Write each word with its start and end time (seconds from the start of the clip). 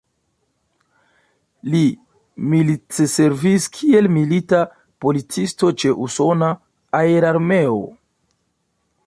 Li 1.73 1.81
militservis 2.53 3.67
kiel 3.75 4.09
milita 4.17 4.63
policisto 5.07 5.71
ĉe 5.85 5.95
usona 6.07 6.51
aerarmeo. 7.03 7.79